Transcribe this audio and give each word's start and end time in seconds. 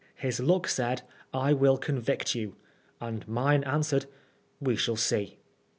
His 0.15 0.39
look 0.39 0.67
said 0.67 1.03
I 1.31 1.53
will 1.53 1.77
convict 1.77 2.33
you, 2.33 2.55
and 2.99 3.27
mine 3.27 3.63
answered" 3.65 4.07
We 4.59 4.75
shall 4.75 4.95
see." 4.95 5.37